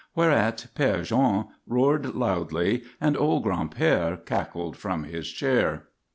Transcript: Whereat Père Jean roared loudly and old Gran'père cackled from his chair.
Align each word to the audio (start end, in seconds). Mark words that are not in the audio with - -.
Whereat 0.15 0.65
Père 0.75 1.03
Jean 1.03 1.49
roared 1.67 2.15
loudly 2.15 2.81
and 2.99 3.15
old 3.15 3.45
Gran'père 3.45 4.25
cackled 4.25 4.75
from 4.75 5.03
his 5.03 5.29
chair. 5.29 5.89